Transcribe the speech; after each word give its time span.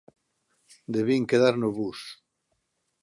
Debín 0.95 1.23
quedar 1.31 1.55
no 1.59 1.69
bus. 1.77 2.01